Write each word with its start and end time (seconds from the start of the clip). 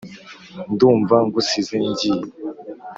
Ndumva 0.73 1.15
ngusize 1.25 1.73
ngiye, 1.89 2.21